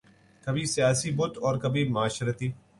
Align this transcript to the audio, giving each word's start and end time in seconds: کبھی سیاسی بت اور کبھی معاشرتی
کبھی 0.47 0.65
سیاسی 0.65 1.11
بت 1.11 1.37
اور 1.37 1.55
کبھی 1.59 1.87
معاشرتی 1.89 2.51